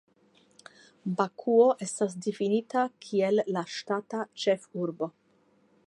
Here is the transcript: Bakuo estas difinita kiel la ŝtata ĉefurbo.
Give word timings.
Bakuo 1.19 1.67
estas 1.87 2.15
difinita 2.29 2.87
kiel 3.05 3.45
la 3.59 3.67
ŝtata 3.77 4.27
ĉefurbo. 4.47 5.15